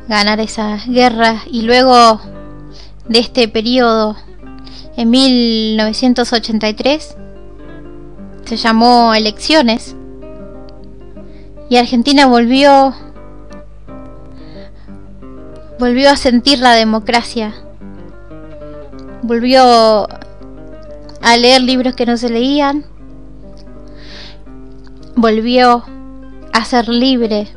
ganar 0.07 0.39
esa 0.39 0.77
guerra. 0.87 1.43
Y 1.49 1.63
luego 1.63 2.21
de 3.07 3.19
este 3.19 3.47
periodo 3.47 4.15
en 4.95 5.09
1983 5.09 7.17
se 8.45 8.57
llamó 8.57 9.13
elecciones 9.13 9.95
y 11.69 11.77
Argentina 11.77 12.25
volvió 12.25 12.93
volvió 15.81 16.11
a 16.11 16.15
sentir 16.15 16.59
la 16.59 16.73
democracia. 16.73 17.55
Volvió 19.23 20.07
a 21.21 21.37
leer 21.37 21.61
libros 21.63 21.95
que 21.95 22.05
no 22.05 22.17
se 22.17 22.29
leían. 22.29 22.85
Volvió 25.15 25.83
a 26.53 26.65
ser 26.65 26.87
libre. 26.87 27.47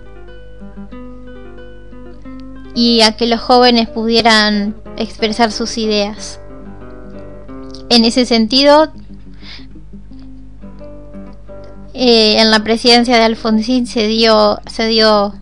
Y 2.75 3.03
a 3.03 3.15
que 3.15 3.27
los 3.27 3.43
jóvenes 3.43 3.91
pudieran 3.91 4.75
expresar 4.97 5.53
sus 5.53 5.77
ideas. 5.77 6.41
En 7.91 8.07
ese 8.07 8.25
sentido, 8.25 8.91
eh, 11.93 12.41
en 12.41 12.51
la 12.51 12.65
presidencia 12.65 13.19
de 13.19 13.25
Alfonsín 13.25 13.87
se 13.87 14.07
dio, 14.07 14.61
se 14.65 14.87
dio 14.87 15.35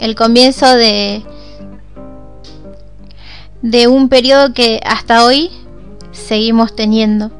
el 0.00 0.14
comienzo 0.14 0.74
de, 0.74 1.22
de 3.62 3.86
un 3.86 4.08
periodo 4.08 4.52
que 4.52 4.80
hasta 4.84 5.24
hoy 5.24 5.50
seguimos 6.10 6.74
teniendo. 6.76 7.30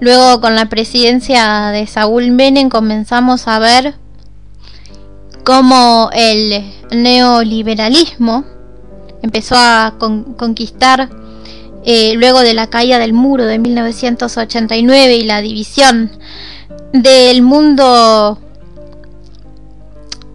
Luego 0.00 0.40
con 0.40 0.56
la 0.56 0.68
presidencia 0.68 1.68
de 1.68 1.86
Saúl 1.86 2.32
Menem 2.32 2.68
comenzamos 2.68 3.46
a 3.46 3.58
ver 3.60 3.94
cómo 5.44 6.10
el 6.12 6.72
neoliberalismo 6.90 8.44
empezó 9.22 9.54
a 9.56 9.94
conquistar 10.36 11.08
eh, 11.84 12.14
luego 12.16 12.40
de 12.40 12.54
la 12.54 12.68
caída 12.68 12.98
del 12.98 13.12
muro 13.12 13.44
de 13.44 13.58
1989 13.58 15.14
y 15.14 15.24
la 15.24 15.40
división 15.40 16.10
del 16.92 17.42
mundo 17.42 18.38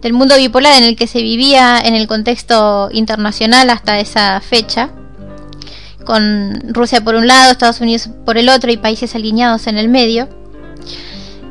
del 0.00 0.12
mundo 0.12 0.36
bipolar 0.36 0.76
en 0.76 0.84
el 0.84 0.96
que 0.96 1.06
se 1.06 1.22
vivía 1.22 1.80
en 1.80 1.94
el 1.94 2.06
contexto 2.06 2.88
internacional 2.92 3.70
hasta 3.70 3.98
esa 3.98 4.40
fecha 4.40 4.90
con 6.04 6.72
Rusia 6.72 7.02
por 7.02 7.14
un 7.16 7.26
lado, 7.26 7.52
Estados 7.52 7.82
Unidos 7.82 8.08
por 8.24 8.38
el 8.38 8.48
otro 8.48 8.72
y 8.72 8.78
países 8.78 9.14
alineados 9.14 9.66
en 9.66 9.76
el 9.76 9.90
medio, 9.90 10.26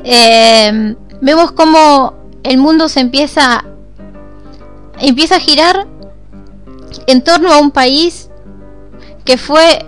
eh, 0.02 0.96
vemos 1.20 1.52
cómo 1.52 2.14
el 2.42 2.58
mundo 2.58 2.88
se 2.88 2.98
empieza, 2.98 3.64
empieza 4.98 5.36
a 5.36 5.40
girar 5.40 5.86
en 7.06 7.22
torno 7.22 7.52
a 7.52 7.58
un 7.58 7.70
país 7.70 8.30
que 9.24 9.36
fue 9.36 9.84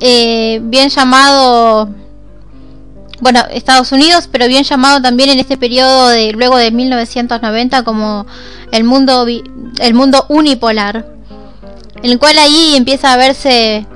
eh, 0.00 0.60
bien 0.64 0.88
llamado, 0.88 1.88
bueno, 3.20 3.44
Estados 3.50 3.92
Unidos, 3.92 4.28
pero 4.30 4.46
bien 4.48 4.64
llamado 4.64 5.00
también 5.00 5.30
en 5.30 5.38
este 5.38 5.56
periodo 5.56 6.08
de 6.08 6.32
luego 6.32 6.56
de 6.56 6.70
1990 6.70 7.82
como 7.82 8.26
el 8.72 8.84
mundo, 8.84 9.26
el 9.26 9.94
mundo 9.94 10.26
unipolar 10.28 11.16
en 12.02 12.10
el 12.10 12.18
cual 12.18 12.38
ahí 12.38 12.74
empieza 12.76 13.12
a 13.12 13.16
verse 13.16 13.86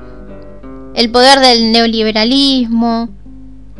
el 0.95 1.11
poder 1.11 1.39
del 1.39 1.71
neoliberalismo 1.71 3.09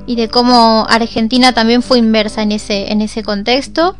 y 0.06 0.16
de 0.16 0.30
cómo 0.30 0.86
Argentina 0.90 1.54
también 1.54 1.82
fue 1.82 2.00
inversa 2.00 2.42
en 2.42 2.52
ese, 2.52 2.92
en 2.92 3.02
ese 3.02 3.24
contexto, 3.24 3.96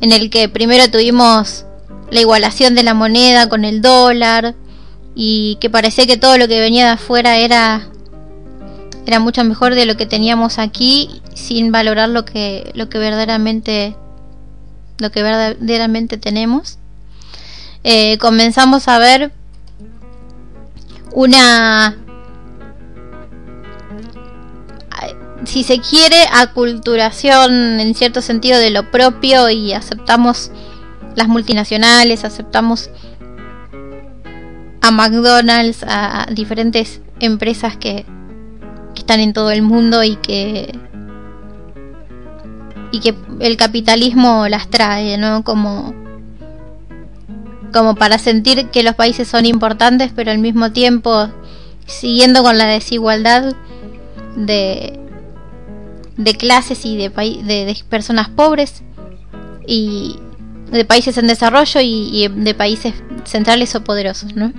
en 0.00 0.12
el 0.12 0.30
que 0.30 0.48
primero 0.48 0.90
tuvimos 0.90 1.64
la 2.10 2.20
igualación 2.20 2.74
de 2.74 2.82
la 2.82 2.94
moneda 2.94 3.48
con 3.48 3.64
el 3.64 3.82
dólar 3.82 4.54
y 5.14 5.58
que 5.60 5.70
parecía 5.70 6.06
que 6.06 6.16
todo 6.16 6.38
lo 6.38 6.48
que 6.48 6.60
venía 6.60 6.86
de 6.86 6.92
afuera 6.92 7.38
era 7.38 7.88
era 9.06 9.20
mucho 9.20 9.44
mejor 9.44 9.74
de 9.74 9.86
lo 9.86 9.96
que 9.96 10.04
teníamos 10.06 10.58
aquí 10.58 11.22
sin 11.34 11.70
valorar 11.72 12.08
lo 12.08 12.24
que 12.24 12.72
lo 12.74 12.88
que 12.88 12.98
verdaderamente 12.98 13.96
lo 14.98 15.10
que 15.10 15.22
verdaderamente 15.22 16.18
tenemos. 16.18 16.78
Eh, 17.84 18.18
comenzamos 18.18 18.88
a 18.88 18.98
ver 18.98 19.32
una 21.12 21.96
si 25.44 25.62
se 25.62 25.78
quiere 25.78 26.26
aculturación 26.32 27.80
en 27.80 27.94
cierto 27.94 28.20
sentido 28.20 28.58
de 28.58 28.70
lo 28.70 28.90
propio 28.90 29.48
y 29.48 29.72
aceptamos 29.72 30.50
las 31.14 31.28
multinacionales, 31.28 32.24
aceptamos 32.24 32.90
a 34.82 34.90
McDonald's, 34.90 35.84
a 35.86 36.26
diferentes 36.30 37.00
empresas 37.20 37.76
que, 37.76 38.04
que 38.96 39.02
están 39.02 39.20
en 39.20 39.32
todo 39.32 39.52
el 39.52 39.62
mundo 39.62 40.02
y 40.02 40.16
que 40.16 40.76
y 42.90 43.00
que 43.00 43.14
el 43.40 43.56
capitalismo 43.56 44.48
las 44.48 44.68
trae, 44.68 45.18
¿no? 45.18 45.44
Como 45.44 45.94
como 47.72 47.94
para 47.94 48.18
sentir 48.18 48.70
que 48.70 48.82
los 48.82 48.94
países 48.94 49.28
son 49.28 49.44
importantes, 49.44 50.10
pero 50.16 50.30
al 50.30 50.38
mismo 50.38 50.72
tiempo 50.72 51.28
siguiendo 51.86 52.42
con 52.42 52.56
la 52.58 52.66
desigualdad 52.66 53.54
de, 54.34 54.98
de 56.16 56.34
clases 56.34 56.84
y 56.84 56.96
de, 56.96 57.10
de, 57.10 57.76
personas 57.88 58.28
pobres 58.28 58.82
y 59.66 60.16
de 60.70 60.84
países 60.84 61.18
en 61.18 61.26
desarrollo 61.26 61.80
y, 61.82 62.28
de 62.28 62.54
países 62.54 62.94
centrales 63.24 63.74
o 63.74 63.84
poderosos, 63.84 64.34
¿no? 64.34 64.52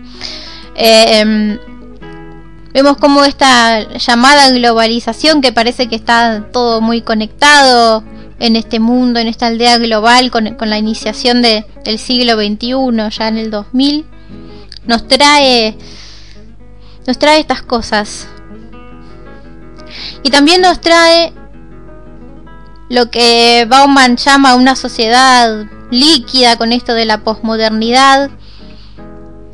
Eh, 0.76 1.19
em, 1.19 1.60
vemos 2.78 2.98
como 2.98 3.26
esta 3.26 3.92
llamada 3.98 4.52
globalización 4.52 5.42
que 5.42 5.52
parece 5.52 5.88
que 5.88 5.96
está 5.96 6.44
todo 6.54 6.80
muy 6.80 7.02
conectado 7.02 8.04
en 8.38 8.56
este 8.56 8.80
mundo, 8.80 9.20
en 9.20 9.28
esta 9.28 9.48
aldea 9.48 9.80
global, 9.80 10.30
con, 10.30 10.56
la 10.60 10.78
iniciación 10.78 11.42
de, 11.42 11.66
del 11.84 11.98
siglo 11.98 12.36
XXI, 12.36 13.18
ya 13.18 13.30
en 13.30 13.38
el 13.40 13.50
2000, 13.50 14.06
nos 14.86 15.08
trae, 15.08 15.76
nos 17.08 17.18
trae 17.18 17.40
estas 17.40 17.63
cosas. 17.63 18.28
Y 20.22 20.30
también 20.30 20.62
nos 20.62 20.80
trae 20.80 21.34
lo 22.90 23.10
que 23.10 23.66
Bauman 23.68 24.18
llama 24.18 24.54
una 24.54 24.76
sociedad 24.76 25.66
líquida 25.90 26.58
con 26.58 26.74
esto 26.74 26.94
de 26.94 27.06
la 27.06 27.24
posmodernidad, 27.24 28.30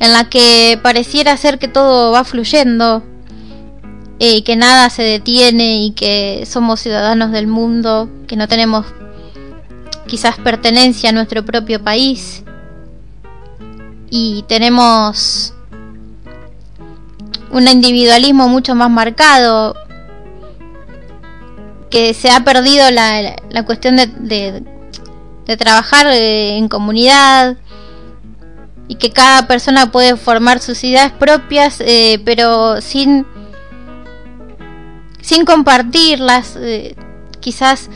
en 0.02 0.12
la 0.12 0.30
que 0.30 0.78
pareciera 0.84 1.38
ser 1.38 1.58
que 1.58 1.70
todo 1.70 2.12
va 2.12 2.26
fluyendo, 2.26 3.02
y 4.20 4.42
que 4.44 4.56
nada 4.56 4.90
se 4.90 5.04
detiene 5.04 5.84
y 5.84 5.92
que 5.92 6.46
somos 6.46 6.80
ciudadanos 6.80 7.32
del 7.32 7.48
mundo, 7.48 8.10
que 8.28 8.36
no 8.36 8.48
tenemos 8.48 8.86
quizás 10.08 10.38
pertenencia 10.38 11.10
a 11.10 11.14
nuestro 11.14 11.44
propio 11.44 11.84
país. 11.84 12.44
Y 14.10 14.44
tenemos 14.48 15.54
un 17.52 17.68
individualismo 17.68 18.48
mucho 18.50 18.76
más 18.76 18.90
marcado, 18.90 19.76
que 21.90 22.16
se 22.16 22.32
ha 22.32 22.44
perdido 22.44 22.90
la, 22.90 23.36
la 23.52 23.66
cuestión 23.66 23.98
de, 23.98 24.08
de, 25.46 25.58
trabajar 25.58 26.08
eh, 26.08 26.58
en 26.58 26.68
comunidad 26.68 27.56
y 28.88 28.96
que 28.96 29.12
cada 29.12 29.46
persona 29.46 29.92
puede 29.92 30.16
formar 30.16 30.60
sus 30.60 30.84
ideas 30.84 31.12
propias, 31.12 31.80
eh, 31.82 32.20
pero 32.26 32.82
sin 32.82 33.28
sin 35.24 35.46
compartirlas, 35.46 36.56
eh, 36.60 36.96
quizás. 37.40 37.90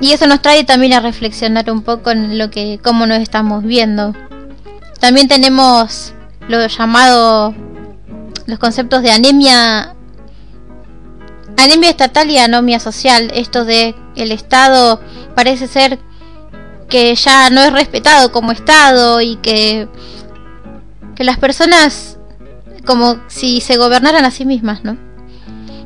Y 0.00 0.12
eso 0.12 0.28
nos 0.28 0.40
trae 0.40 0.62
también 0.62 0.92
a 0.92 1.00
reflexionar 1.00 1.68
un 1.72 1.82
poco 1.82 2.12
en 2.12 2.38
lo 2.38 2.50
que, 2.50 2.78
cómo 2.84 3.06
nos 3.06 3.18
estamos 3.18 3.64
viendo. 3.64 4.14
También 5.00 5.26
tenemos 5.26 6.12
lo 6.46 6.64
llamado, 6.66 7.54
los 8.46 8.58
conceptos 8.58 9.02
de 9.02 9.10
anemia, 9.10 9.94
anemia 11.56 11.90
estatal 11.90 12.30
y 12.30 12.38
anomia 12.38 12.78
social. 12.78 13.32
Esto 13.34 13.64
de 13.64 13.96
el 14.14 14.30
Estado 14.30 15.00
parece 15.34 15.66
ser 15.66 15.98
que 16.88 17.14
ya 17.14 17.50
no 17.50 17.62
es 17.62 17.72
respetado 17.72 18.30
como 18.30 18.52
Estado 18.52 19.20
y 19.20 19.36
que, 19.36 19.88
que 21.16 21.24
las 21.24 21.38
personas 21.38 22.18
como 22.84 23.20
si 23.26 23.60
se 23.60 23.76
gobernaran 23.76 24.24
a 24.24 24.30
sí 24.30 24.44
mismas, 24.44 24.84
¿no? 24.84 25.07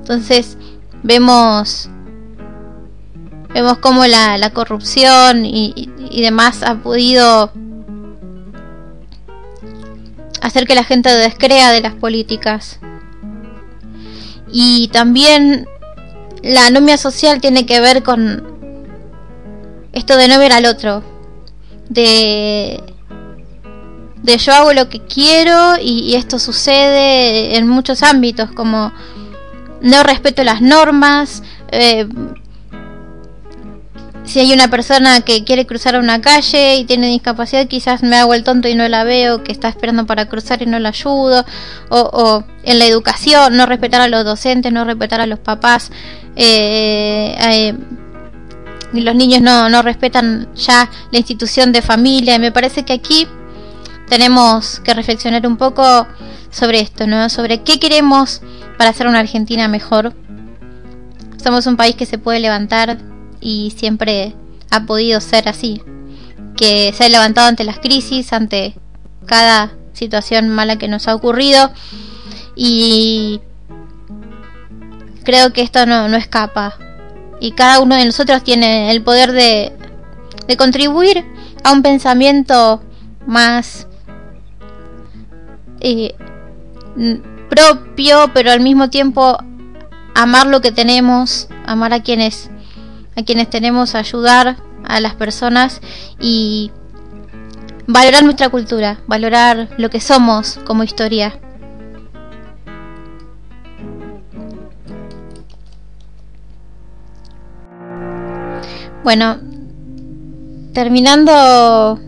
Entonces 0.03 0.59
vemos 1.05 1.89
vemos 3.55 3.79
cómo 3.79 4.05
la, 4.07 4.37
la 4.37 4.51
corrupción 4.51 5.47
y, 5.47 5.89
demás 6.23 6.65
ha 6.65 6.75
podido 6.83 7.53
hacer 10.41 10.67
que 10.67 10.75
la 10.75 10.83
gente 10.83 11.09
descrea 11.09 11.71
de 11.71 11.81
las 11.81 11.95
políticas. 11.95 12.81
Y 14.51 14.89
también 14.89 15.67
la 16.43 16.67
anomia 16.67 16.97
social 16.97 17.41
tiene 17.41 17.65
que 17.65 17.81
ver 17.81 18.03
con 18.03 18.43
esto 19.93 20.17
de 20.17 20.27
no 20.27 20.41
ver 20.41 20.53
al 20.53 20.67
otro, 20.67 21.05
de, 21.89 22.83
de 24.23 24.39
yo 24.39 24.53
hago 24.53 24.73
lo 24.73 24.89
que 24.89 25.01
quiero 25.01 25.77
y 25.81 26.17
esto 26.17 26.41
sucede 26.41 27.57
en 27.57 27.69
muchos 27.69 28.03
ámbitos 28.03 28.51
como 28.51 28.93
no 29.83 30.03
respeto 30.03 30.45
las 30.45 30.61
normas. 30.61 31.43
Eh, 31.71 32.09
si 34.25 34.39
hay 34.39 34.53
una 34.53 34.69
persona 34.69 35.21
que 35.23 35.45
quiere 35.45 35.67
cruzar 35.67 35.99
una 35.99 36.21
calle 36.21 36.77
y 36.77 36.85
tiene 36.85 37.09
discapacidad, 37.09 37.67
quizás 37.67 38.03
me 38.03 38.17
hago 38.17 38.35
el 38.35 38.45
tonto 38.45 38.69
y 38.69 38.75
no 38.75 38.89
la 38.89 39.03
veo, 39.05 39.43
que 39.43 39.51
está 39.51 39.69
esperando 39.69 40.07
para 40.07 40.27
cruzar 40.27 40.63
y 40.63 40.67
no 40.67 40.79
la 40.79 40.91
ayudo. 40.91 41.45
O, 41.91 42.45
en 42.63 42.79
la 42.79 42.87
educación, 42.87 43.57
no 43.57 43.67
respetar 43.67 44.01
a 44.01 44.09
los 44.09 44.25
docentes, 44.25 44.73
no 44.73 44.85
respetar 44.85 45.21
a 45.21 45.27
los 45.27 45.41
papás. 45.41 45.91
Eh, 46.37 47.37
eh, 47.39 47.75
los 48.93 49.15
niños 49.15 49.41
no, 49.41 49.69
no 49.69 49.83
respetan 49.83 50.49
ya 50.55 50.89
la 51.11 51.19
institución 51.19 51.73
de 51.73 51.83
familia. 51.83 52.39
Me 52.39 52.53
parece 52.53 52.85
que 52.85 52.93
aquí 52.93 53.27
tenemos 54.13 54.79
que 54.81 54.93
reflexionar 54.93 55.47
un 55.47 55.57
poco 55.57 56.07
sobre 56.51 56.81
esto, 56.81 57.07
¿no? 57.07 57.31
Sobre 57.31 57.63
qué 57.63 57.81
queremos 57.81 58.43
para 58.77 58.91
hacer 58.91 59.07
una 59.07 59.21
Argentina 59.21 59.69
mejor. 59.69 60.13
Somos 61.43 61.67
un 61.67 61.79
país 61.79 61.97
que 61.97 62.05
se 62.05 62.19
puede 62.19 62.39
levantar 62.39 62.99
y 63.41 63.73
siempre 63.75 64.35
ha 64.71 64.85
podido 64.85 65.19
ser 65.23 65.49
así. 65.49 65.81
Que 66.59 66.93
se 66.93 67.05
ha 67.05 67.09
levantado 67.09 67.49
ante 67.49 67.65
las 67.65 67.79
crisis, 67.79 68.35
ante 68.35 68.75
cada 69.25 69.73
situación 69.95 70.51
mala 70.51 70.77
que 70.77 70.89
nos 70.89 71.09
ha 71.09 71.15
ocurrido. 71.15 71.73
Y 72.55 73.41
creo 75.25 75.55
que 75.55 75.63
esto 75.63 75.87
no, 75.87 76.15
escapa. 76.19 76.77
Y 77.41 77.53
cada 77.53 77.81
uno 77.81 77.97
de 77.97 78.05
nosotros 78.05 78.45
tiene 78.45 78.91
el 78.91 79.03
poder 79.03 79.33
de, 79.33 79.73
de 80.47 80.57
contribuir 80.59 81.25
a 81.65 81.73
un 81.73 81.81
pensamiento 81.81 82.83
más 83.27 83.87
propio, 87.49 88.31
pero 88.33 88.51
al 88.51 88.61
mismo 88.61 88.91
tiempo 88.91 89.39
amar 90.15 90.47
lo 90.47 90.61
que 90.61 90.73
tenemos, 90.73 91.49
amar 91.67 91.93
a 91.93 92.03
quienes 92.03 92.51
a 93.17 93.23
quienes 93.23 93.51
tenemos, 93.51 93.95
ayudar 93.95 94.57
a 94.85 95.01
las 95.01 95.15
personas 95.15 95.81
y 96.19 96.71
valorar 97.87 98.23
nuestra 98.25 98.49
cultura, 98.49 99.01
valorar 99.07 99.69
lo 99.77 99.91
que 99.91 100.01
somos 100.01 100.59
como 100.65 100.83
historia. 100.83 101.39
Bueno, 109.05 109.39
terminando 110.73 111.99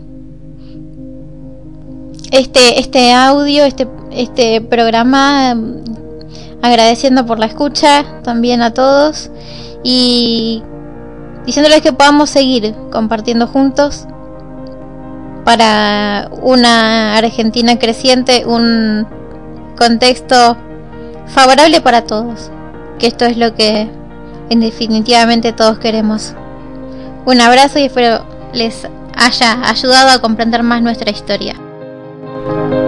este, 2.37 2.79
este 2.79 3.13
audio, 3.13 3.65
este 3.65 3.87
este 4.15 4.61
programa 4.61 5.55
agradeciendo 6.61 7.25
por 7.25 7.37
la 7.37 7.45
escucha 7.45 8.05
también 8.23 8.61
a 8.61 8.71
todos 8.71 9.29
y 9.83 10.63
diciéndoles 11.45 11.81
que 11.81 11.93
podamos 11.93 12.29
seguir 12.29 12.73
compartiendo 12.91 13.45
juntos 13.45 14.05
para 15.43 16.29
una 16.41 17.15
Argentina 17.17 17.77
creciente, 17.77 18.45
un 18.47 19.05
contexto 19.77 20.57
favorable 21.27 21.81
para 21.81 22.05
todos, 22.05 22.49
que 22.97 23.07
esto 23.07 23.25
es 23.25 23.37
lo 23.37 23.53
que 23.53 23.87
en 24.49 24.59
definitivamente 24.59 25.53
todos 25.53 25.77
queremos. 25.77 26.33
Un 27.25 27.41
abrazo 27.41 27.77
y 27.79 27.83
espero 27.83 28.25
les 28.53 28.87
haya 29.15 29.69
ayudado 29.69 30.09
a 30.09 30.19
comprender 30.19 30.63
más 30.63 30.81
nuestra 30.81 31.11
historia. 31.11 31.55
Thank 32.45 32.73
you. 32.73 32.84